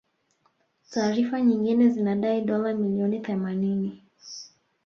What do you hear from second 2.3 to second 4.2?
dola milioni themanini